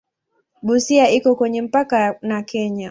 [0.61, 2.79] Busia iko kwenye mpaka na Kenya.